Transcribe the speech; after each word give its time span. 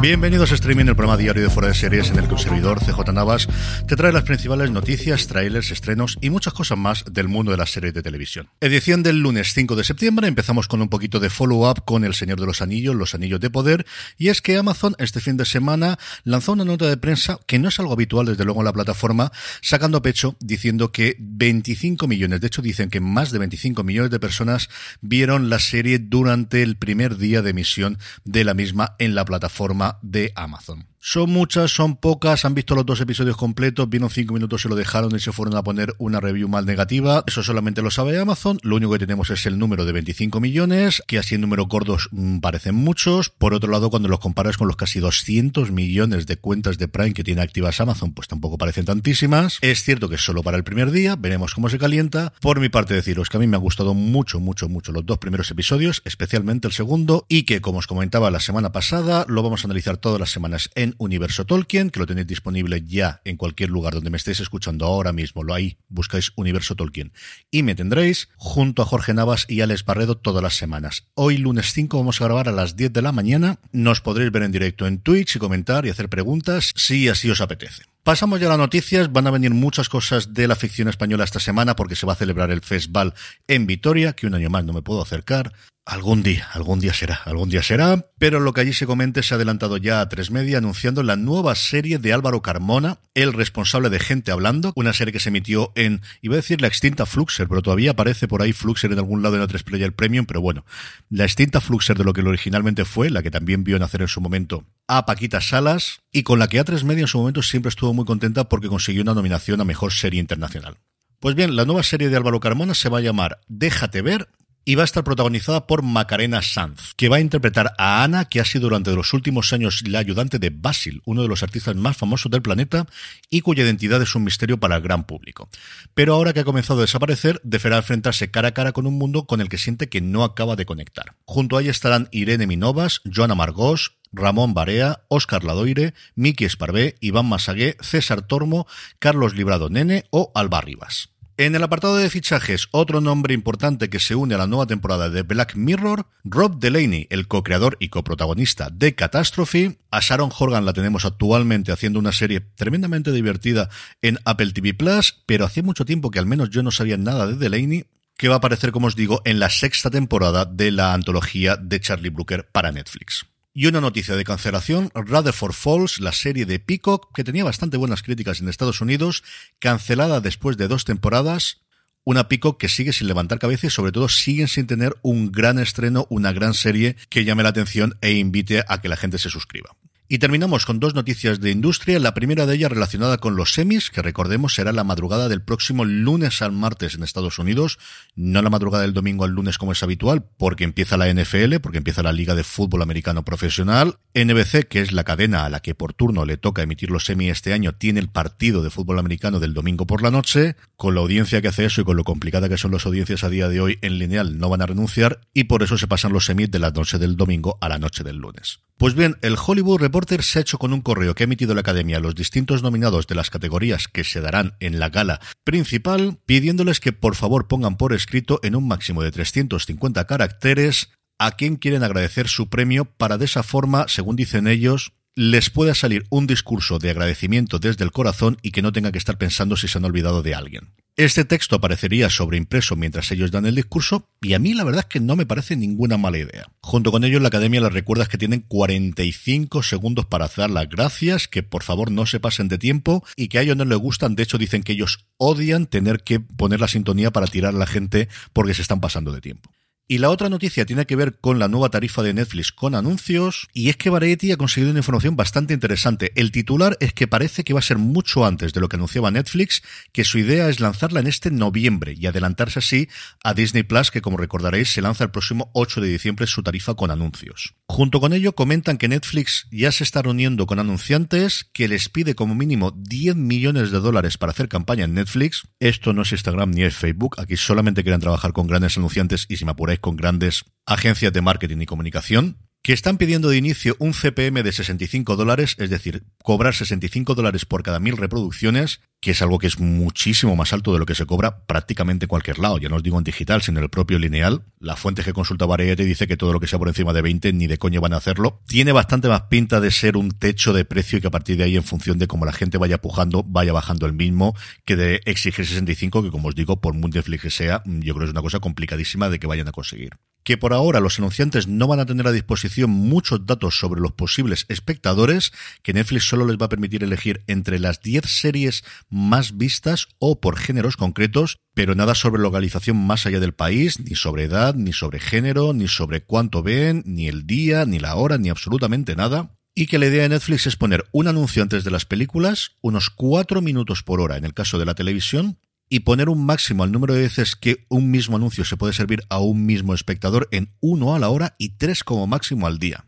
Bienvenidos 0.00 0.52
a 0.52 0.54
Streaming, 0.54 0.86
el 0.86 0.94
programa 0.94 1.16
diario 1.16 1.42
de 1.42 1.50
Fuera 1.50 1.70
de 1.70 1.74
Series 1.74 2.10
en 2.10 2.20
el 2.20 2.28
que 2.28 2.34
un 2.34 2.38
servidor, 2.38 2.78
CJ 2.78 3.12
Navas, 3.12 3.48
te 3.88 3.96
trae 3.96 4.12
las 4.12 4.22
principales 4.22 4.70
noticias, 4.70 5.26
trailers, 5.26 5.72
estrenos 5.72 6.18
y 6.20 6.30
muchas 6.30 6.52
cosas 6.52 6.78
más 6.78 7.04
del 7.10 7.26
mundo 7.26 7.50
de 7.50 7.56
las 7.56 7.72
series 7.72 7.94
de 7.94 8.02
televisión. 8.02 8.48
Edición 8.60 9.02
del 9.02 9.18
lunes 9.18 9.52
5 9.54 9.74
de 9.74 9.82
septiembre, 9.82 10.28
empezamos 10.28 10.68
con 10.68 10.82
un 10.82 10.88
poquito 10.88 11.18
de 11.18 11.30
follow-up 11.30 11.84
con 11.84 12.04
El 12.04 12.14
Señor 12.14 12.38
de 12.38 12.46
los 12.46 12.62
Anillos, 12.62 12.94
Los 12.94 13.16
Anillos 13.16 13.40
de 13.40 13.50
Poder, 13.50 13.86
y 14.16 14.28
es 14.28 14.40
que 14.40 14.56
Amazon 14.56 14.94
este 14.98 15.18
fin 15.18 15.36
de 15.36 15.44
semana 15.44 15.98
lanzó 16.22 16.52
una 16.52 16.64
nota 16.64 16.86
de 16.86 16.96
prensa 16.96 17.40
que 17.46 17.58
no 17.58 17.68
es 17.68 17.80
algo 17.80 17.92
habitual 17.92 18.26
desde 18.26 18.44
luego 18.44 18.60
en 18.60 18.66
la 18.66 18.72
plataforma, 18.72 19.32
sacando 19.62 20.00
pecho 20.00 20.36
diciendo 20.38 20.92
que 20.92 21.16
25 21.18 22.06
millones, 22.06 22.40
de 22.40 22.46
hecho 22.46 22.62
dicen 22.62 22.88
que 22.88 23.00
más 23.00 23.32
de 23.32 23.40
25 23.40 23.82
millones 23.82 24.12
de 24.12 24.20
personas 24.20 24.70
vieron 25.00 25.50
la 25.50 25.58
serie 25.58 25.98
durante 25.98 26.62
el 26.62 26.76
primer 26.76 27.16
día 27.16 27.42
de 27.42 27.50
emisión 27.50 27.98
de 28.24 28.44
la 28.44 28.54
misma 28.54 28.94
en 29.00 29.16
la 29.16 29.24
plataforma 29.24 29.87
de 30.02 30.32
Amazon. 30.34 30.86
Son 31.00 31.30
muchas, 31.30 31.70
son 31.70 31.96
pocas, 31.96 32.44
han 32.44 32.54
visto 32.54 32.74
los 32.74 32.84
dos 32.84 33.00
episodios 33.00 33.36
completos, 33.36 33.88
vieron 33.88 34.10
cinco 34.10 34.34
minutos, 34.34 34.62
se 34.62 34.68
lo 34.68 34.74
dejaron 34.74 35.14
y 35.14 35.20
se 35.20 35.30
fueron 35.32 35.56
a 35.56 35.62
poner 35.62 35.94
una 35.98 36.20
review 36.20 36.48
mal 36.48 36.66
negativa. 36.66 37.22
Eso 37.26 37.42
solamente 37.42 37.82
lo 37.82 37.90
sabe 37.90 38.18
Amazon. 38.18 38.58
Lo 38.62 38.76
único 38.76 38.92
que 38.92 38.98
tenemos 38.98 39.30
es 39.30 39.46
el 39.46 39.58
número 39.58 39.84
de 39.84 39.92
25 39.92 40.40
millones, 40.40 41.02
que 41.06 41.18
así 41.18 41.36
en 41.36 41.42
números 41.42 41.68
gordos 41.68 42.08
mm, 42.10 42.38
parecen 42.40 42.74
muchos. 42.74 43.30
Por 43.30 43.54
otro 43.54 43.70
lado, 43.70 43.90
cuando 43.90 44.08
los 44.08 44.18
comparas 44.18 44.56
con 44.56 44.66
los 44.66 44.76
casi 44.76 44.98
200 44.98 45.70
millones 45.70 46.26
de 46.26 46.36
cuentas 46.36 46.78
de 46.78 46.88
Prime 46.88 47.14
que 47.14 47.24
tiene 47.24 47.42
activas 47.42 47.80
Amazon, 47.80 48.12
pues 48.12 48.26
tampoco 48.26 48.58
parecen 48.58 48.84
tantísimas. 48.84 49.58
Es 49.60 49.84
cierto 49.84 50.08
que 50.08 50.16
es 50.16 50.22
solo 50.22 50.42
para 50.42 50.56
el 50.56 50.64
primer 50.64 50.90
día, 50.90 51.14
veremos 51.16 51.54
cómo 51.54 51.68
se 51.68 51.78
calienta. 51.78 52.32
Por 52.40 52.58
mi 52.58 52.68
parte, 52.68 52.94
deciros 52.94 53.28
que 53.28 53.36
a 53.36 53.40
mí 53.40 53.46
me 53.46 53.56
han 53.56 53.62
gustado 53.62 53.94
mucho, 53.94 54.40
mucho, 54.40 54.68
mucho 54.68 54.90
los 54.90 55.06
dos 55.06 55.18
primeros 55.18 55.50
episodios, 55.50 56.02
especialmente 56.04 56.66
el 56.66 56.72
segundo, 56.72 57.24
y 57.28 57.44
que, 57.44 57.60
como 57.60 57.78
os 57.78 57.86
comentaba 57.86 58.30
la 58.30 58.40
semana 58.40 58.72
pasada, 58.72 59.24
lo 59.28 59.42
vamos 59.42 59.62
a 59.62 59.68
analizar 59.68 59.96
todas 59.96 60.18
las 60.18 60.30
semanas 60.30 60.70
en 60.74 60.87
Universo 60.98 61.44
Tolkien, 61.44 61.90
que 61.90 62.00
lo 62.00 62.06
tenéis 62.06 62.26
disponible 62.26 62.82
ya 62.86 63.20
en 63.24 63.36
cualquier 63.36 63.70
lugar 63.70 63.94
donde 63.94 64.10
me 64.10 64.16
estéis 64.16 64.40
escuchando 64.40 64.86
ahora 64.86 65.12
mismo. 65.12 65.42
Lo 65.42 65.54
ahí, 65.54 65.78
buscáis 65.88 66.32
Universo 66.36 66.74
Tolkien. 66.76 67.12
Y 67.50 67.62
me 67.62 67.74
tendréis 67.74 68.28
junto 68.36 68.82
a 68.82 68.86
Jorge 68.86 69.14
Navas 69.14 69.46
y 69.48 69.60
Alex 69.60 69.84
Barredo 69.84 70.16
todas 70.16 70.42
las 70.42 70.56
semanas. 70.56 71.08
Hoy, 71.14 71.36
lunes 71.38 71.72
5, 71.72 71.96
vamos 71.96 72.20
a 72.20 72.24
grabar 72.24 72.48
a 72.48 72.52
las 72.52 72.76
10 72.76 72.92
de 72.92 73.02
la 73.02 73.12
mañana. 73.12 73.58
Nos 73.72 74.00
podréis 74.00 74.32
ver 74.32 74.44
en 74.44 74.52
directo 74.52 74.86
en 74.86 74.98
Twitch 74.98 75.36
y 75.36 75.38
comentar 75.38 75.86
y 75.86 75.90
hacer 75.90 76.08
preguntas 76.08 76.72
si 76.76 77.08
así 77.08 77.30
os 77.30 77.40
apetece. 77.40 77.84
Pasamos 78.02 78.40
ya 78.40 78.46
a 78.46 78.50
las 78.50 78.58
noticias. 78.58 79.12
Van 79.12 79.26
a 79.26 79.30
venir 79.30 79.52
muchas 79.52 79.88
cosas 79.88 80.32
de 80.32 80.48
la 80.48 80.56
ficción 80.56 80.88
española 80.88 81.24
esta 81.24 81.40
semana 81.40 81.76
porque 81.76 81.94
se 81.94 82.06
va 82.06 82.14
a 82.14 82.16
celebrar 82.16 82.50
el 82.50 82.62
festival 82.62 83.12
en 83.46 83.66
Vitoria, 83.66 84.14
que 84.14 84.26
un 84.26 84.34
año 84.34 84.48
más 84.48 84.64
no 84.64 84.72
me 84.72 84.80
puedo 84.80 85.02
acercar. 85.02 85.52
Algún 85.90 86.22
día, 86.22 86.46
algún 86.52 86.80
día 86.80 86.92
será, 86.92 87.22
algún 87.24 87.48
día 87.48 87.62
será, 87.62 88.04
pero 88.18 88.40
lo 88.40 88.52
que 88.52 88.60
allí 88.60 88.74
se 88.74 88.84
comente 88.84 89.22
se 89.22 89.32
ha 89.32 89.36
adelantado 89.36 89.78
ya 89.78 90.02
a 90.02 90.08
tres 90.10 90.30
media 90.30 90.58
anunciando 90.58 91.02
la 91.02 91.16
nueva 91.16 91.54
serie 91.54 91.98
de 91.98 92.12
Álvaro 92.12 92.42
Carmona, 92.42 92.98
el 93.14 93.32
responsable 93.32 93.88
de 93.88 93.98
Gente 93.98 94.30
Hablando, 94.30 94.74
una 94.76 94.92
serie 94.92 95.14
que 95.14 95.18
se 95.18 95.30
emitió 95.30 95.72
en, 95.76 96.02
iba 96.20 96.34
a 96.34 96.36
decir 96.36 96.60
la 96.60 96.66
extinta 96.66 97.06
Fluxer, 97.06 97.48
pero 97.48 97.62
todavía 97.62 97.92
aparece 97.92 98.28
por 98.28 98.42
ahí 98.42 98.52
Fluxer 98.52 98.92
en 98.92 98.98
algún 98.98 99.22
lado 99.22 99.36
en 99.36 99.40
la 99.40 99.46
3 99.46 99.62
Player 99.62 99.94
Premium, 99.94 100.26
pero 100.26 100.42
bueno, 100.42 100.66
la 101.08 101.24
extinta 101.24 101.62
Fluxer 101.62 101.96
de 101.96 102.04
lo 102.04 102.12
que 102.12 102.20
originalmente 102.20 102.84
fue, 102.84 103.08
la 103.08 103.22
que 103.22 103.30
también 103.30 103.64
vio 103.64 103.78
nacer 103.78 104.02
en 104.02 104.08
su 104.08 104.20
momento 104.20 104.66
a 104.88 105.06
Paquita 105.06 105.40
Salas, 105.40 106.02
y 106.12 106.22
con 106.22 106.38
la 106.38 106.48
que 106.48 106.58
a 106.58 106.64
tres 106.64 106.84
media 106.84 107.00
en 107.00 107.08
su 107.08 107.16
momento 107.16 107.40
siempre 107.40 107.70
estuvo 107.70 107.94
muy 107.94 108.04
contenta 108.04 108.50
porque 108.50 108.68
consiguió 108.68 109.00
una 109.00 109.14
nominación 109.14 109.58
a 109.62 109.64
Mejor 109.64 109.94
Serie 109.94 110.20
Internacional. 110.20 110.76
Pues 111.18 111.34
bien, 111.34 111.56
la 111.56 111.64
nueva 111.64 111.82
serie 111.82 112.10
de 112.10 112.16
Álvaro 112.16 112.40
Carmona 112.40 112.74
se 112.74 112.90
va 112.90 112.98
a 112.98 113.00
llamar 113.00 113.40
Déjate 113.48 114.02
ver 114.02 114.28
y 114.68 114.74
va 114.74 114.82
a 114.82 114.84
estar 114.84 115.02
protagonizada 115.02 115.66
por 115.66 115.80
Macarena 115.80 116.42
Sanz, 116.42 116.92
que 116.94 117.08
va 117.08 117.16
a 117.16 117.20
interpretar 117.20 117.72
a 117.78 118.04
Ana, 118.04 118.26
que 118.26 118.38
ha 118.38 118.44
sido 118.44 118.64
durante 118.64 118.92
los 118.92 119.14
últimos 119.14 119.54
años 119.54 119.82
la 119.88 119.98
ayudante 119.98 120.38
de 120.38 120.50
Basil, 120.50 121.00
uno 121.06 121.22
de 121.22 121.28
los 121.28 121.42
artistas 121.42 121.74
más 121.74 121.96
famosos 121.96 122.30
del 122.30 122.42
planeta 122.42 122.86
y 123.30 123.40
cuya 123.40 123.64
identidad 123.64 124.02
es 124.02 124.14
un 124.14 124.24
misterio 124.24 124.60
para 124.60 124.76
el 124.76 124.82
gran 124.82 125.04
público. 125.04 125.48
Pero 125.94 126.12
ahora 126.12 126.34
que 126.34 126.40
ha 126.40 126.44
comenzado 126.44 126.80
a 126.80 126.82
desaparecer, 126.82 127.40
deberá 127.44 127.78
enfrentarse 127.78 128.30
cara 128.30 128.48
a 128.48 128.52
cara 128.52 128.72
con 128.72 128.86
un 128.86 128.98
mundo 128.98 129.24
con 129.24 129.40
el 129.40 129.48
que 129.48 129.56
siente 129.56 129.88
que 129.88 130.02
no 130.02 130.22
acaba 130.22 130.54
de 130.54 130.66
conectar. 130.66 131.14
Junto 131.24 131.56
a 131.56 131.62
ella 131.62 131.70
estarán 131.70 132.10
Irene 132.12 132.46
Minovas, 132.46 133.00
Joana 133.10 133.34
Margós, 133.34 133.92
Ramón 134.12 134.52
Barea, 134.52 135.00
Óscar 135.08 135.44
Ladoire, 135.44 135.94
Miki 136.14 136.44
Esparvé, 136.44 136.96
Iván 137.00 137.24
Masagué, 137.24 137.78
César 137.80 138.20
Tormo, 138.20 138.66
Carlos 138.98 139.34
Librado 139.34 139.70
Nene 139.70 140.04
o 140.10 140.30
Alba 140.34 140.60
Rivas. 140.60 141.08
En 141.40 141.54
el 141.54 141.62
apartado 141.62 141.96
de 141.96 142.10
fichajes, 142.10 142.66
otro 142.72 143.00
nombre 143.00 143.32
importante 143.32 143.88
que 143.88 144.00
se 144.00 144.16
une 144.16 144.34
a 144.34 144.38
la 144.38 144.48
nueva 144.48 144.66
temporada 144.66 145.08
de 145.08 145.22
Black 145.22 145.54
Mirror, 145.54 146.08
Rob 146.24 146.58
Delaney, 146.58 147.06
el 147.10 147.28
co-creador 147.28 147.76
y 147.78 147.90
coprotagonista 147.90 148.70
de 148.70 148.96
Catastrophe. 148.96 149.78
A 149.92 150.00
Sharon 150.00 150.32
Horgan 150.36 150.64
la 150.64 150.72
tenemos 150.72 151.04
actualmente 151.04 151.70
haciendo 151.70 152.00
una 152.00 152.10
serie 152.10 152.40
tremendamente 152.40 153.12
divertida 153.12 153.70
en 154.02 154.18
Apple 154.24 154.50
TV 154.50 154.74
Plus, 154.74 155.22
pero 155.26 155.44
hacía 155.44 155.62
mucho 155.62 155.84
tiempo 155.84 156.10
que 156.10 156.18
al 156.18 156.26
menos 156.26 156.50
yo 156.50 156.64
no 156.64 156.72
sabía 156.72 156.96
nada 156.96 157.28
de 157.28 157.36
Delaney, 157.36 157.84
que 158.16 158.26
va 158.26 158.34
a 158.34 158.38
aparecer, 158.38 158.72
como 158.72 158.88
os 158.88 158.96
digo, 158.96 159.22
en 159.24 159.38
la 159.38 159.48
sexta 159.48 159.90
temporada 159.90 160.44
de 160.44 160.72
la 160.72 160.92
antología 160.92 161.54
de 161.54 161.78
Charlie 161.78 162.10
Brooker 162.10 162.48
para 162.50 162.72
Netflix. 162.72 163.26
Y 163.60 163.66
una 163.66 163.80
noticia 163.80 164.14
de 164.14 164.22
cancelación, 164.22 164.92
Rutherford 164.94 165.52
Falls, 165.52 165.98
la 165.98 166.12
serie 166.12 166.46
de 166.46 166.60
Peacock, 166.60 167.12
que 167.12 167.24
tenía 167.24 167.42
bastante 167.42 167.76
buenas 167.76 168.04
críticas 168.04 168.40
en 168.40 168.48
Estados 168.48 168.80
Unidos, 168.80 169.24
cancelada 169.58 170.20
después 170.20 170.56
de 170.56 170.68
dos 170.68 170.84
temporadas. 170.84 171.62
Una 172.04 172.28
Peacock 172.28 172.60
que 172.60 172.68
sigue 172.68 172.92
sin 172.92 173.08
levantar 173.08 173.40
cabeza 173.40 173.66
y 173.66 173.70
sobre 173.70 173.90
todo 173.90 174.08
siguen 174.08 174.46
sin 174.46 174.68
tener 174.68 174.94
un 175.02 175.32
gran 175.32 175.58
estreno, 175.58 176.06
una 176.08 176.30
gran 176.30 176.54
serie 176.54 176.94
que 177.08 177.24
llame 177.24 177.42
la 177.42 177.48
atención 177.48 177.98
e 178.00 178.12
invite 178.12 178.62
a 178.68 178.80
que 178.80 178.88
la 178.88 178.96
gente 178.96 179.18
se 179.18 179.28
suscriba. 179.28 179.70
Y 180.10 180.20
terminamos 180.20 180.64
con 180.64 180.80
dos 180.80 180.94
noticias 180.94 181.38
de 181.38 181.50
industria. 181.50 181.98
La 181.98 182.14
primera 182.14 182.46
de 182.46 182.54
ellas 182.54 182.70
relacionada 182.70 183.18
con 183.18 183.36
los 183.36 183.52
semis, 183.52 183.90
que 183.90 184.00
recordemos 184.00 184.54
será 184.54 184.72
la 184.72 184.82
madrugada 184.82 185.28
del 185.28 185.42
próximo 185.42 185.84
lunes 185.84 186.40
al 186.40 186.52
martes 186.52 186.94
en 186.94 187.02
Estados 187.02 187.38
Unidos, 187.38 187.78
no 188.16 188.40
la 188.40 188.48
madrugada 188.48 188.84
del 188.84 188.94
domingo 188.94 189.26
al 189.26 189.32
lunes 189.32 189.58
como 189.58 189.72
es 189.72 189.82
habitual, 189.82 190.24
porque 190.38 190.64
empieza 190.64 190.96
la 190.96 191.12
NFL, 191.12 191.56
porque 191.60 191.76
empieza 191.76 192.02
la 192.02 192.14
Liga 192.14 192.34
de 192.34 192.42
Fútbol 192.42 192.80
Americano 192.80 193.22
Profesional. 193.22 193.98
NBC, 194.14 194.66
que 194.66 194.80
es 194.80 194.92
la 194.92 195.04
cadena 195.04 195.44
a 195.44 195.50
la 195.50 195.60
que 195.60 195.74
por 195.74 195.92
turno 195.92 196.24
le 196.24 196.38
toca 196.38 196.62
emitir 196.62 196.90
los 196.90 197.04
semis 197.04 197.32
este 197.32 197.52
año, 197.52 197.74
tiene 197.74 198.00
el 198.00 198.08
partido 198.08 198.62
de 198.62 198.70
fútbol 198.70 198.98
americano 198.98 199.40
del 199.40 199.52
domingo 199.52 199.86
por 199.86 200.00
la 200.00 200.10
noche. 200.10 200.56
Con 200.76 200.94
la 200.94 201.02
audiencia 201.02 201.42
que 201.42 201.48
hace 201.48 201.66
eso 201.66 201.82
y 201.82 201.84
con 201.84 201.98
lo 201.98 202.04
complicada 202.04 202.48
que 202.48 202.56
son 202.56 202.72
las 202.72 202.86
audiencias 202.86 203.24
a 203.24 203.28
día 203.28 203.50
de 203.50 203.60
hoy 203.60 203.78
en 203.82 203.98
lineal, 203.98 204.38
no 204.38 204.48
van 204.48 204.62
a 204.62 204.66
renunciar 204.66 205.20
y 205.34 205.44
por 205.44 205.62
eso 205.62 205.76
se 205.76 205.86
pasan 205.86 206.14
los 206.14 206.24
semis 206.24 206.50
de 206.50 206.60
la 206.60 206.70
noche 206.70 206.96
del 206.96 207.16
domingo 207.16 207.58
a 207.60 207.68
la 207.68 207.78
noche 207.78 208.04
del 208.04 208.16
lunes. 208.16 208.60
Pues 208.78 208.94
bien, 208.94 209.16
el 209.22 209.36
Hollywood 209.44 209.80
Reporter 209.98 210.22
se 210.22 210.38
ha 210.38 210.42
hecho 210.42 210.58
con 210.58 210.72
un 210.72 210.80
correo 210.80 211.12
que 211.16 211.24
ha 211.24 211.26
emitido 211.26 211.56
la 211.56 211.62
Academia 211.62 211.96
a 211.96 212.00
los 212.00 212.14
distintos 212.14 212.62
nominados 212.62 213.08
de 213.08 213.16
las 213.16 213.30
categorías 213.30 213.88
que 213.88 214.04
se 214.04 214.20
darán 214.20 214.54
en 214.60 214.78
la 214.78 214.90
gala 214.90 215.20
principal, 215.42 216.20
pidiéndoles 216.24 216.78
que 216.78 216.92
por 216.92 217.16
favor 217.16 217.48
pongan 217.48 217.76
por 217.76 217.92
escrito 217.92 218.38
en 218.44 218.54
un 218.54 218.68
máximo 218.68 219.02
de 219.02 219.10
350 219.10 220.06
caracteres 220.06 220.92
a 221.18 221.32
quien 221.32 221.56
quieren 221.56 221.82
agradecer 221.82 222.28
su 222.28 222.48
premio 222.48 222.84
para 222.84 223.18
de 223.18 223.24
esa 223.24 223.42
forma, 223.42 223.88
según 223.88 224.14
dicen 224.14 224.46
ellos, 224.46 224.92
les 225.18 225.50
pueda 225.50 225.74
salir 225.74 226.06
un 226.10 226.28
discurso 226.28 226.78
de 226.78 226.90
agradecimiento 226.90 227.58
desde 227.58 227.82
el 227.82 227.90
corazón 227.90 228.38
y 228.40 228.52
que 228.52 228.62
no 228.62 228.70
tenga 228.70 228.92
que 228.92 228.98
estar 228.98 229.18
pensando 229.18 229.56
si 229.56 229.66
se 229.66 229.76
han 229.76 229.84
olvidado 229.84 230.22
de 230.22 230.36
alguien. 230.36 230.68
Este 230.94 231.24
texto 231.24 231.56
aparecería 231.56 232.08
sobreimpreso 232.08 232.76
mientras 232.76 233.10
ellos 233.10 233.32
dan 233.32 233.44
el 233.44 233.56
discurso 233.56 234.08
y 234.20 234.34
a 234.34 234.38
mí 234.38 234.54
la 234.54 234.62
verdad 234.62 234.84
es 234.84 234.86
que 234.86 235.00
no 235.00 235.16
me 235.16 235.26
parece 235.26 235.56
ninguna 235.56 235.96
mala 235.96 236.18
idea. 236.18 236.46
Junto 236.60 236.92
con 236.92 237.02
ellos 237.02 237.20
la 237.20 237.28
academia 237.28 237.60
les 237.60 237.72
recuerda 237.72 238.06
que 238.06 238.16
tienen 238.16 238.44
45 238.46 239.64
segundos 239.64 240.06
para 240.06 240.26
hacer 240.26 240.50
las 240.50 240.68
gracias, 240.68 241.26
que 241.26 241.42
por 241.42 241.64
favor 241.64 241.90
no 241.90 242.06
se 242.06 242.20
pasen 242.20 242.46
de 242.46 242.58
tiempo 242.58 243.04
y 243.16 243.26
que 243.26 243.38
a 243.38 243.42
ellos 243.42 243.56
no 243.56 243.64
les 243.64 243.78
gustan, 243.78 244.14
de 244.14 244.22
hecho 244.22 244.38
dicen 244.38 244.62
que 244.62 244.74
ellos 244.74 245.08
odian 245.16 245.66
tener 245.66 246.04
que 246.04 246.20
poner 246.20 246.60
la 246.60 246.68
sintonía 246.68 247.10
para 247.10 247.26
tirar 247.26 247.56
a 247.56 247.58
la 247.58 247.66
gente 247.66 248.08
porque 248.32 248.54
se 248.54 248.62
están 248.62 248.80
pasando 248.80 249.10
de 249.10 249.20
tiempo. 249.20 249.50
Y 249.90 249.96
la 249.96 250.10
otra 250.10 250.28
noticia 250.28 250.66
tiene 250.66 250.84
que 250.84 250.96
ver 250.96 251.18
con 251.18 251.38
la 251.38 251.48
nueva 251.48 251.70
tarifa 251.70 252.02
de 252.02 252.12
Netflix 252.12 252.52
con 252.52 252.74
anuncios, 252.74 253.48
y 253.54 253.70
es 253.70 253.78
que 253.78 253.88
Variety 253.88 254.32
ha 254.32 254.36
conseguido 254.36 254.70
una 254.70 254.80
información 254.80 255.16
bastante 255.16 255.54
interesante. 255.54 256.12
El 256.14 256.30
titular 256.30 256.76
es 256.80 256.92
que 256.92 257.08
parece 257.08 257.42
que 257.42 257.54
va 257.54 257.60
a 257.60 257.62
ser 257.62 257.78
mucho 257.78 258.26
antes 258.26 258.52
de 258.52 258.60
lo 258.60 258.68
que 258.68 258.76
anunciaba 258.76 259.10
Netflix, 259.10 259.62
que 259.92 260.04
su 260.04 260.18
idea 260.18 260.50
es 260.50 260.60
lanzarla 260.60 261.00
en 261.00 261.06
este 261.06 261.30
noviembre 261.30 261.94
y 261.96 262.04
adelantarse 262.04 262.58
así 262.58 262.90
a 263.24 263.32
Disney 263.32 263.62
Plus, 263.62 263.90
que 263.90 264.02
como 264.02 264.18
recordaréis 264.18 264.70
se 264.70 264.82
lanza 264.82 265.04
el 265.04 265.10
próximo 265.10 265.50
8 265.54 265.80
de 265.80 265.88
diciembre 265.88 266.26
su 266.26 266.42
tarifa 266.42 266.74
con 266.74 266.90
anuncios. 266.90 267.54
Junto 267.66 267.98
con 267.98 268.12
ello 268.12 268.34
comentan 268.34 268.76
que 268.76 268.88
Netflix 268.88 269.46
ya 269.50 269.72
se 269.72 269.84
está 269.84 270.02
reuniendo 270.02 270.44
con 270.44 270.58
anunciantes, 270.58 271.48
que 271.54 271.66
les 271.66 271.88
pide 271.88 272.14
como 272.14 272.34
mínimo 272.34 272.72
10 272.72 273.16
millones 273.16 273.70
de 273.70 273.80
dólares 273.80 274.18
para 274.18 274.32
hacer 274.32 274.48
campaña 274.48 274.84
en 274.84 274.92
Netflix. 274.92 275.48
Esto 275.60 275.94
no 275.94 276.02
es 276.02 276.12
Instagram 276.12 276.50
ni 276.50 276.64
es 276.64 276.76
Facebook, 276.76 277.18
aquí 277.18 277.38
solamente 277.38 277.82
quieren 277.82 278.02
trabajar 278.02 278.34
con 278.34 278.46
grandes 278.46 278.76
anunciantes 278.76 279.24
y 279.30 279.38
si 279.38 279.46
me 279.46 279.52
con 279.80 279.96
grandes 279.96 280.44
agencias 280.66 281.12
de 281.12 281.22
marketing 281.22 281.58
y 281.60 281.66
comunicación 281.66 282.47
que 282.68 282.74
están 282.74 282.98
pidiendo 282.98 283.30
de 283.30 283.38
inicio 283.38 283.76
un 283.78 283.94
CPM 283.94 284.42
de 284.42 284.52
65 284.52 285.16
dólares, 285.16 285.56
es 285.56 285.70
decir, 285.70 286.04
cobrar 286.22 286.54
65 286.54 287.14
dólares 287.14 287.46
por 287.46 287.62
cada 287.62 287.80
mil 287.80 287.96
reproducciones, 287.96 288.82
que 289.00 289.12
es 289.12 289.22
algo 289.22 289.38
que 289.38 289.46
es 289.46 289.58
muchísimo 289.58 290.36
más 290.36 290.52
alto 290.52 290.74
de 290.74 290.78
lo 290.78 290.84
que 290.84 290.94
se 290.94 291.06
cobra 291.06 291.46
prácticamente 291.46 292.04
en 292.04 292.08
cualquier 292.08 292.38
lado. 292.38 292.58
Ya 292.58 292.68
no 292.68 292.76
os 292.76 292.82
digo 292.82 292.98
en 292.98 293.04
digital, 293.04 293.40
sino 293.40 293.60
en 293.60 293.64
el 293.64 293.70
propio 293.70 293.98
lineal. 293.98 294.42
La 294.60 294.76
fuente 294.76 295.02
que 295.02 295.14
consulta 295.14 295.46
Variety 295.46 295.82
dice 295.84 296.06
que 296.06 296.18
todo 296.18 296.34
lo 296.34 296.40
que 296.40 296.46
sea 296.46 296.58
por 296.58 296.68
encima 296.68 296.92
de 296.92 297.00
20 297.00 297.32
ni 297.32 297.46
de 297.46 297.56
coño 297.56 297.80
van 297.80 297.94
a 297.94 297.96
hacerlo. 297.96 298.42
Tiene 298.46 298.72
bastante 298.72 299.08
más 299.08 299.22
pinta 299.30 299.62
de 299.62 299.70
ser 299.70 299.96
un 299.96 300.10
techo 300.10 300.52
de 300.52 300.66
precio 300.66 300.98
y 300.98 301.00
que 301.00 301.08
a 301.08 301.10
partir 301.10 301.38
de 301.38 301.44
ahí, 301.44 301.56
en 301.56 301.64
función 301.64 301.96
de 301.96 302.06
cómo 302.06 302.26
la 302.26 302.34
gente 302.34 302.58
vaya 302.58 302.82
pujando, 302.82 303.22
vaya 303.22 303.54
bajando 303.54 303.86
el 303.86 303.94
mismo, 303.94 304.36
que 304.66 304.76
de 304.76 305.00
exigir 305.06 305.46
65, 305.46 306.02
que 306.02 306.10
como 306.10 306.28
os 306.28 306.34
digo, 306.34 306.60
por 306.60 306.74
muy 306.74 306.90
Netflix 306.90 307.22
que 307.22 307.30
sea, 307.30 307.62
yo 307.64 307.94
creo 307.94 308.00
que 308.00 308.04
es 308.04 308.10
una 308.10 308.20
cosa 308.20 308.40
complicadísima 308.40 309.08
de 309.08 309.18
que 309.18 309.26
vayan 309.26 309.48
a 309.48 309.52
conseguir 309.52 309.92
que 310.28 310.36
por 310.36 310.52
ahora 310.52 310.80
los 310.80 310.98
anunciantes 310.98 311.48
no 311.48 311.66
van 311.68 311.80
a 311.80 311.86
tener 311.86 312.06
a 312.06 312.12
disposición 312.12 312.68
muchos 312.68 313.24
datos 313.24 313.58
sobre 313.58 313.80
los 313.80 313.92
posibles 313.92 314.44
espectadores, 314.50 315.32
que 315.62 315.72
Netflix 315.72 316.06
solo 316.06 316.26
les 316.26 316.36
va 316.36 316.44
a 316.44 316.48
permitir 316.50 316.84
elegir 316.84 317.24
entre 317.28 317.58
las 317.58 317.80
10 317.80 318.04
series 318.04 318.62
más 318.90 319.38
vistas 319.38 319.88
o 319.98 320.20
por 320.20 320.36
géneros 320.36 320.76
concretos, 320.76 321.38
pero 321.54 321.74
nada 321.74 321.94
sobre 321.94 322.20
localización 322.20 322.76
más 322.76 323.06
allá 323.06 323.20
del 323.20 323.32
país, 323.32 323.80
ni 323.80 323.94
sobre 323.94 324.24
edad, 324.24 324.54
ni 324.54 324.74
sobre 324.74 325.00
género, 325.00 325.54
ni 325.54 325.66
sobre 325.66 326.02
cuánto 326.02 326.42
ven, 326.42 326.82
ni 326.84 327.08
el 327.08 327.26
día, 327.26 327.64
ni 327.64 327.78
la 327.78 327.94
hora, 327.94 328.18
ni 328.18 328.28
absolutamente 328.28 328.96
nada. 328.96 329.34
Y 329.54 329.64
que 329.64 329.78
la 329.78 329.86
idea 329.86 330.02
de 330.02 330.10
Netflix 330.10 330.46
es 330.46 330.56
poner 330.56 330.84
un 330.92 331.08
anuncio 331.08 331.42
antes 331.42 331.64
de 331.64 331.70
las 331.70 331.86
películas, 331.86 332.50
unos 332.60 332.90
4 332.90 333.40
minutos 333.40 333.82
por 333.82 334.02
hora 334.02 334.18
en 334.18 334.26
el 334.26 334.34
caso 334.34 334.58
de 334.58 334.66
la 334.66 334.74
televisión, 334.74 335.38
y 335.68 335.80
poner 335.80 336.08
un 336.08 336.24
máximo 336.24 336.62
al 336.62 336.72
número 336.72 336.94
de 336.94 337.02
veces 337.02 337.36
que 337.36 337.66
un 337.68 337.90
mismo 337.90 338.16
anuncio 338.16 338.44
se 338.44 338.56
puede 338.56 338.72
servir 338.72 339.02
a 339.08 339.18
un 339.18 339.46
mismo 339.46 339.74
espectador 339.74 340.28
en 340.30 340.54
uno 340.60 340.94
a 340.94 340.98
la 340.98 341.08
hora 341.08 341.34
y 341.38 341.50
tres 341.50 341.84
como 341.84 342.06
máximo 342.06 342.46
al 342.46 342.58
día. 342.58 342.86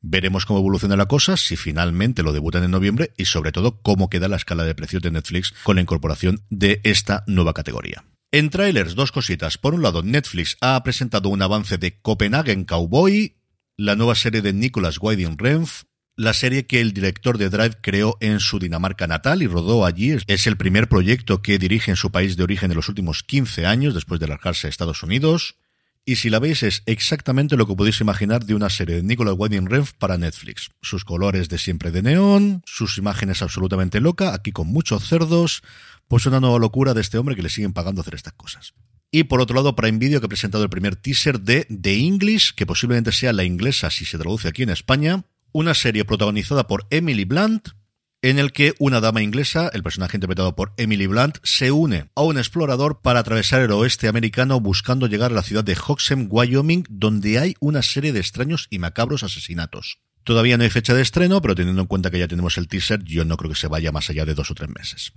Veremos 0.00 0.46
cómo 0.46 0.58
evoluciona 0.58 0.96
la 0.96 1.06
cosa, 1.06 1.36
si 1.36 1.56
finalmente 1.56 2.24
lo 2.24 2.32
debutan 2.32 2.64
en 2.64 2.72
noviembre 2.72 3.12
y 3.16 3.26
sobre 3.26 3.52
todo 3.52 3.80
cómo 3.82 4.10
queda 4.10 4.28
la 4.28 4.36
escala 4.36 4.64
de 4.64 4.74
precios 4.74 5.00
de 5.00 5.12
Netflix 5.12 5.54
con 5.62 5.76
la 5.76 5.82
incorporación 5.82 6.40
de 6.50 6.80
esta 6.82 7.22
nueva 7.28 7.54
categoría. 7.54 8.04
En 8.32 8.50
trailers, 8.50 8.94
dos 8.94 9.12
cositas. 9.12 9.58
Por 9.58 9.74
un 9.74 9.82
lado, 9.82 10.02
Netflix 10.02 10.56
ha 10.60 10.82
presentado 10.82 11.28
un 11.28 11.42
avance 11.42 11.78
de 11.78 12.00
Copenhagen 12.00 12.64
Cowboy, 12.64 13.36
la 13.76 13.94
nueva 13.94 14.14
serie 14.14 14.42
de 14.42 14.52
Nicholas 14.52 14.98
Winding 15.00 15.38
Refn, 15.38 15.86
la 16.16 16.34
serie 16.34 16.66
que 16.66 16.80
el 16.80 16.92
director 16.92 17.38
de 17.38 17.48
Drive 17.48 17.78
creó 17.80 18.16
en 18.20 18.40
su 18.40 18.58
Dinamarca 18.58 19.06
natal 19.06 19.42
y 19.42 19.46
rodó 19.46 19.84
allí. 19.84 20.16
Es 20.26 20.46
el 20.46 20.56
primer 20.56 20.88
proyecto 20.88 21.42
que 21.42 21.58
dirige 21.58 21.90
en 21.90 21.96
su 21.96 22.10
país 22.10 22.36
de 22.36 22.42
origen 22.42 22.70
en 22.70 22.76
los 22.76 22.88
últimos 22.88 23.22
15 23.22 23.66
años, 23.66 23.94
después 23.94 24.20
de 24.20 24.28
largarse 24.28 24.66
a 24.66 24.70
Estados 24.70 25.02
Unidos. 25.02 25.56
Y 26.04 26.16
si 26.16 26.30
la 26.30 26.40
veis 26.40 26.64
es 26.64 26.82
exactamente 26.86 27.56
lo 27.56 27.66
que 27.66 27.76
podéis 27.76 28.00
imaginar 28.00 28.44
de 28.44 28.54
una 28.54 28.70
serie 28.70 28.96
de 28.96 29.02
Nicolas 29.04 29.36
Winding 29.38 29.66
Refn 29.66 29.96
para 29.98 30.18
Netflix. 30.18 30.70
Sus 30.82 31.04
colores 31.04 31.48
de 31.48 31.58
siempre 31.58 31.92
de 31.92 32.02
neón, 32.02 32.62
sus 32.66 32.98
imágenes 32.98 33.40
absolutamente 33.40 34.00
loca, 34.00 34.34
aquí 34.34 34.50
con 34.50 34.66
muchos 34.66 35.08
cerdos, 35.08 35.62
pues 36.08 36.26
una 36.26 36.40
nueva 36.40 36.58
locura 36.58 36.92
de 36.92 37.00
este 37.00 37.18
hombre 37.18 37.36
que 37.36 37.42
le 37.42 37.50
siguen 37.50 37.72
pagando 37.72 38.00
hacer 38.00 38.16
estas 38.16 38.32
cosas. 38.32 38.74
Y 39.12 39.24
por 39.24 39.40
otro 39.40 39.54
lado, 39.54 39.76
Prime 39.76 39.98
Video 39.98 40.20
que 40.20 40.26
ha 40.26 40.28
presentado 40.28 40.64
el 40.64 40.70
primer 40.70 40.96
teaser 40.96 41.40
de 41.40 41.66
The 41.66 41.94
English, 41.94 42.54
que 42.54 42.66
posiblemente 42.66 43.12
sea 43.12 43.32
la 43.32 43.44
inglesa 43.44 43.90
si 43.90 44.04
se 44.04 44.18
traduce 44.18 44.48
aquí 44.48 44.64
en 44.64 44.70
España, 44.70 45.24
una 45.52 45.74
serie 45.74 46.04
protagonizada 46.04 46.66
por 46.66 46.86
Emily 46.90 47.24
Blunt, 47.24 47.68
en 48.22 48.38
el 48.38 48.52
que 48.52 48.74
una 48.78 49.00
dama 49.00 49.22
inglesa, 49.22 49.68
el 49.72 49.82
personaje 49.82 50.16
interpretado 50.16 50.54
por 50.54 50.72
Emily 50.76 51.08
Blunt, 51.08 51.38
se 51.42 51.72
une 51.72 52.10
a 52.14 52.22
un 52.22 52.38
explorador 52.38 53.00
para 53.02 53.20
atravesar 53.20 53.60
el 53.60 53.72
oeste 53.72 54.06
americano 54.06 54.60
buscando 54.60 55.08
llegar 55.08 55.32
a 55.32 55.34
la 55.34 55.42
ciudad 55.42 55.64
de 55.64 55.76
Hoxham, 55.76 56.28
Wyoming, 56.30 56.84
donde 56.88 57.38
hay 57.38 57.56
una 57.58 57.82
serie 57.82 58.12
de 58.12 58.20
extraños 58.20 58.68
y 58.70 58.78
macabros 58.78 59.24
asesinatos. 59.24 59.98
Todavía 60.24 60.56
no 60.56 60.62
hay 60.62 60.70
fecha 60.70 60.94
de 60.94 61.02
estreno, 61.02 61.42
pero 61.42 61.56
teniendo 61.56 61.82
en 61.82 61.88
cuenta 61.88 62.10
que 62.12 62.20
ya 62.20 62.28
tenemos 62.28 62.56
el 62.58 62.68
teaser, 62.68 63.02
yo 63.02 63.24
no 63.24 63.36
creo 63.36 63.50
que 63.50 63.58
se 63.58 63.66
vaya 63.66 63.90
más 63.90 64.08
allá 64.08 64.24
de 64.24 64.34
dos 64.34 64.52
o 64.52 64.54
tres 64.54 64.70
meses. 64.70 65.12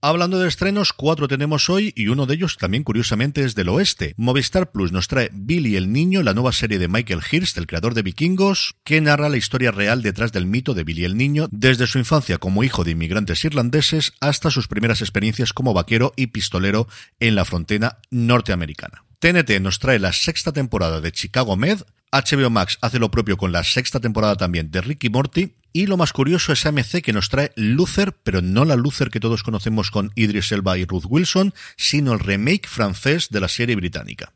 Hablando 0.00 0.38
de 0.38 0.46
estrenos, 0.46 0.92
cuatro 0.92 1.26
tenemos 1.26 1.68
hoy 1.68 1.92
y 1.96 2.06
uno 2.06 2.26
de 2.26 2.36
ellos 2.36 2.56
también 2.56 2.84
curiosamente 2.84 3.42
es 3.42 3.56
del 3.56 3.68
oeste. 3.68 4.14
Movistar 4.16 4.70
Plus 4.70 4.92
nos 4.92 5.08
trae 5.08 5.28
Billy 5.32 5.74
el 5.74 5.92
Niño, 5.92 6.22
la 6.22 6.34
nueva 6.34 6.52
serie 6.52 6.78
de 6.78 6.86
Michael 6.86 7.20
Hirst, 7.28 7.58
el 7.58 7.66
creador 7.66 7.94
de 7.94 8.02
Vikingos, 8.02 8.76
que 8.84 9.00
narra 9.00 9.28
la 9.28 9.38
historia 9.38 9.72
real 9.72 10.00
detrás 10.02 10.30
del 10.30 10.46
mito 10.46 10.72
de 10.72 10.84
Billy 10.84 11.04
el 11.04 11.16
Niño, 11.16 11.48
desde 11.50 11.88
su 11.88 11.98
infancia 11.98 12.38
como 12.38 12.62
hijo 12.62 12.84
de 12.84 12.92
inmigrantes 12.92 13.44
irlandeses 13.44 14.12
hasta 14.20 14.52
sus 14.52 14.68
primeras 14.68 15.00
experiencias 15.00 15.52
como 15.52 15.74
vaquero 15.74 16.12
y 16.14 16.28
pistolero 16.28 16.86
en 17.18 17.34
la 17.34 17.44
frontera 17.44 17.98
norteamericana. 18.12 19.02
TNT 19.18 19.60
nos 19.60 19.80
trae 19.80 19.98
la 19.98 20.12
sexta 20.12 20.52
temporada 20.52 21.00
de 21.00 21.10
Chicago 21.10 21.56
Med, 21.56 21.82
HBO 22.12 22.50
Max 22.50 22.78
hace 22.80 22.98
lo 22.98 23.10
propio 23.10 23.36
con 23.36 23.50
la 23.50 23.64
sexta 23.64 24.00
temporada 24.00 24.36
también 24.36 24.70
de 24.70 24.80
Ricky 24.80 25.10
Morty, 25.10 25.56
y 25.72 25.86
lo 25.86 25.96
más 25.96 26.12
curioso 26.12 26.52
es 26.52 26.64
AMC 26.66 27.02
que 27.02 27.12
nos 27.12 27.28
trae 27.28 27.52
Luther, 27.56 28.12
pero 28.22 28.42
no 28.42 28.64
la 28.64 28.76
Luther 28.76 29.10
que 29.10 29.20
todos 29.20 29.42
conocemos 29.42 29.90
con 29.90 30.12
Idris 30.14 30.52
Elba 30.52 30.78
y 30.78 30.84
Ruth 30.84 31.04
Wilson, 31.08 31.54
sino 31.76 32.12
el 32.12 32.20
remake 32.20 32.68
francés 32.68 33.28
de 33.30 33.40
la 33.40 33.48
serie 33.48 33.76
británica. 33.76 34.32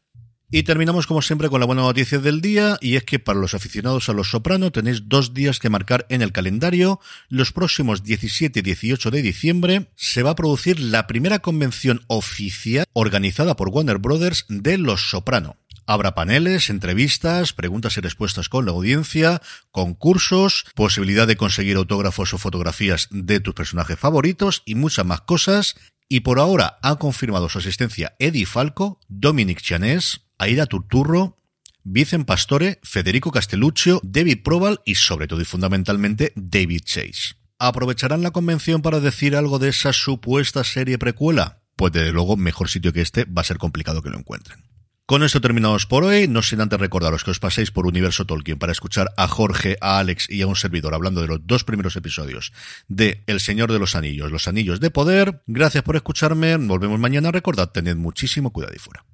Y 0.55 0.65
terminamos 0.65 1.07
como 1.07 1.23
siempre 1.23 1.49
con 1.49 1.61
la 1.61 1.67
buena 1.67 1.81
noticia 1.81 2.19
del 2.19 2.43
día, 2.43 2.77
y 2.83 2.97
es 2.97 3.05
que 3.05 3.19
para 3.19 3.41
los 3.41 3.55
aficionados 3.55 4.11
a 4.11 4.13
Los 4.13 4.33
Soprano 4.33 4.71
tenéis 4.71 5.09
dos 5.09 5.33
días 5.33 5.59
que 5.59 5.71
marcar 5.71 6.05
en 6.11 6.21
el 6.21 6.31
calendario. 6.31 7.01
Los 7.31 7.53
próximos 7.53 8.03
17 8.03 8.59
y 8.59 8.63
18 8.63 9.11
de 9.11 9.23
diciembre 9.23 9.91
se 9.97 10.23
va 10.23 10.33
a 10.33 10.37
producir 10.37 10.79
la 10.79 11.07
primera 11.07 11.39
convención 11.39 12.03
oficial 12.07 12.85
organizada 12.93 13.57
por 13.57 13.71
Warner 13.71 13.97
Brothers 13.97 14.45
de 14.51 14.77
Los 14.77 15.09
Soprano. 15.09 15.57
Habrá 15.87 16.15
paneles, 16.15 16.71
entrevistas, 16.71 17.53
preguntas 17.53 17.97
y 17.97 18.01
respuestas 18.01 18.49
con 18.49 18.65
la 18.65 18.73
audiencia, 18.73 19.43
concursos, 19.71 20.65
posibilidad 20.75 21.27
de 21.27 21.37
conseguir 21.37 21.77
autógrafos 21.77 22.33
o 22.35 22.39
fotografías 22.39 23.09
de 23.11 23.41
tus 23.41 23.55
personajes 23.55 23.99
favoritos 23.99 24.63
y 24.65 24.75
muchas 24.75 25.05
más 25.05 25.23
cosas. 25.23 25.75
Y 26.09 26.21
por 26.21 26.39
ahora 26.39 26.79
ha 26.83 26.97
confirmado 26.97 27.49
su 27.49 27.59
asistencia 27.59 28.15
Eddie 28.19 28.47
Falco, 28.47 29.01
Dominic 29.09 29.61
Chanés, 29.61 30.23
Aida 30.39 30.67
Turturro, 30.67 31.39
Vicen 31.85 32.25
Pastore, 32.25 32.79
Federico 32.83 33.33
Castelluccio, 33.33 34.01
David 34.05 34.43
Proval 34.45 34.81
y 34.85 34.95
sobre 34.95 35.27
todo 35.27 35.41
y 35.41 35.45
fundamentalmente 35.45 36.33
David 36.37 36.83
Chase. 36.85 37.37
¿Aprovecharán 37.59 38.23
la 38.23 38.31
convención 38.31 38.83
para 38.83 39.01
decir 39.01 39.37
algo 39.37 39.59
de 39.59 39.69
esa 39.69 39.93
supuesta 39.93 40.65
serie 40.65 40.99
precuela? 40.99 41.63
Pues 41.77 41.93
desde 41.93 42.13
luego 42.13 42.37
mejor 42.37 42.69
sitio 42.69 42.93
que 42.93 43.01
este 43.01 43.25
va 43.25 43.43
a 43.43 43.45
ser 43.45 43.59
complicado 43.59 44.03
que 44.03 44.11
lo 44.11 44.19
encuentren. 44.19 44.72
Con 45.05 45.25
esto 45.25 45.41
terminamos 45.41 45.85
por 45.85 46.05
hoy, 46.05 46.29
no 46.29 46.43
sin 46.43 46.61
antes 46.61 46.79
recordaros 46.79 47.25
que 47.25 47.33
os 47.33 47.41
paséis 47.41 47.73
por 47.73 47.87
Universo 47.87 48.25
Tolkien 48.25 48.59
para 48.59 48.71
escuchar 48.71 49.13
a 49.17 49.27
Jorge, 49.27 49.77
a 49.81 49.99
Alex 49.99 50.31
y 50.31 50.43
a 50.43 50.47
un 50.47 50.55
servidor 50.55 50.95
hablando 50.95 51.21
de 51.21 51.27
los 51.27 51.45
dos 51.45 51.65
primeros 51.65 51.97
episodios 51.97 52.53
de 52.87 53.25
El 53.27 53.41
Señor 53.41 53.73
de 53.73 53.81
los 53.81 53.97
Anillos, 53.97 54.31
Los 54.31 54.47
Anillos 54.47 54.79
de 54.79 54.93
Poder. 54.93 55.43
Gracias 55.49 55.83
por 55.83 55.97
escucharme, 55.97 56.57
volvemos 56.57 57.01
mañana, 57.01 57.33
recordad, 57.33 57.71
tened 57.71 57.97
muchísimo 57.97 58.53
cuidado 58.53 58.75
y 58.77 58.79
fuera. 58.79 59.05